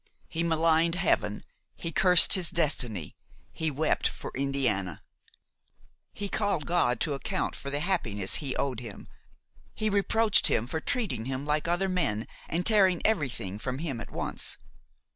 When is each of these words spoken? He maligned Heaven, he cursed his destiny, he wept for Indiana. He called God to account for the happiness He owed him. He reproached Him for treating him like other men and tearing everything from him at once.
He 0.27 0.41
maligned 0.41 0.95
Heaven, 0.95 1.43
he 1.77 1.91
cursed 1.91 2.33
his 2.33 2.49
destiny, 2.49 3.15
he 3.51 3.69
wept 3.69 4.07
for 4.07 4.31
Indiana. 4.33 5.03
He 6.11 6.27
called 6.27 6.65
God 6.65 6.99
to 7.01 7.13
account 7.13 7.55
for 7.55 7.69
the 7.69 7.81
happiness 7.81 8.37
He 8.37 8.55
owed 8.55 8.79
him. 8.79 9.07
He 9.75 9.91
reproached 9.91 10.47
Him 10.47 10.65
for 10.65 10.79
treating 10.79 11.25
him 11.25 11.45
like 11.45 11.67
other 11.67 11.87
men 11.87 12.27
and 12.49 12.65
tearing 12.65 13.03
everything 13.05 13.59
from 13.59 13.77
him 13.77 14.01
at 14.01 14.09
once. 14.09 14.57